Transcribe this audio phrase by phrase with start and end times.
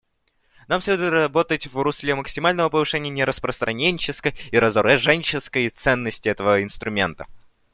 [0.67, 7.27] Нам следует работать в русле максимального повышения нераспространенческой и разоруженческой ценности этого инструмента.